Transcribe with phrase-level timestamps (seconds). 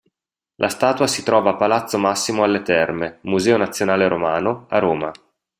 [0.55, 5.11] La statua si trova a Palazzo Massimo alle Terme, Museo Nazionale Romano, a Roma.